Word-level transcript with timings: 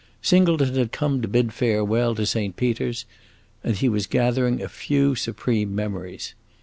Singleton 0.23 0.73
had 0.73 0.91
come 0.91 1.21
to 1.21 1.27
bid 1.27 1.53
farewell 1.53 2.15
to 2.15 2.25
Saint 2.25 2.55
Peter's, 2.57 3.05
and 3.63 3.75
he 3.77 3.87
was 3.87 4.07
gathering 4.07 4.59
a 4.59 4.67
few 4.67 5.13
supreme 5.13 5.75
memories. 5.75 6.33